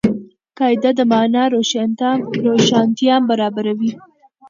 قاعده 0.57 0.91
د 0.97 0.99
مانا 1.11 1.43
روښانتیا 2.45 3.15
برابروي. 3.29 3.91